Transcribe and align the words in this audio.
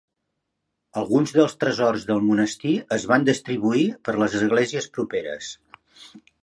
Alguns 1.01 1.33
dels 1.35 1.53
tresors 1.65 2.07
del 2.13 2.23
monestir 2.31 2.73
es 2.99 3.07
van 3.13 3.29
distribuir 3.31 3.87
per 4.09 4.19
les 4.23 4.41
esglésies 4.43 4.93
properes. 4.99 5.57